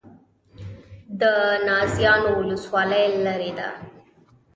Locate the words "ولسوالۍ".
2.39-3.05